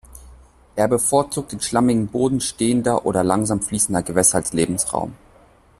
Er 0.75 0.87
bevorzugt 0.87 1.51
den 1.51 1.61
schlammigen 1.61 2.07
Boden 2.07 2.41
stehender 2.41 3.05
oder 3.05 3.23
langsam 3.23 3.61
fließender 3.61 4.01
Gewässer 4.01 4.37
als 4.37 4.51
Lebensraum. 4.51 5.13